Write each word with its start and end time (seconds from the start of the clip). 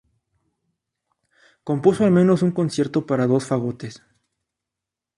Compuso 1.63 2.03
al 2.03 2.09
menos 2.09 2.41
un 2.41 2.49
concierto 2.53 3.05
para 3.05 3.27
dos 3.27 3.45
fagotes. 3.45 4.01